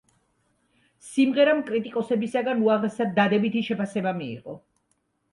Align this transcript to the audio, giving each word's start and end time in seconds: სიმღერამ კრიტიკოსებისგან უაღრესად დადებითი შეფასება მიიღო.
სიმღერამ 1.09 1.59
კრიტიკოსებისგან 1.67 2.63
უაღრესად 2.67 3.11
დადებითი 3.19 3.63
შეფასება 3.69 4.15
მიიღო. 4.23 4.57